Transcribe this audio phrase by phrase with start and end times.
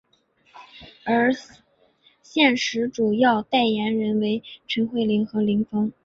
[1.05, 1.29] 而
[2.23, 5.93] 现时主要代言人为陈慧琳和林峰。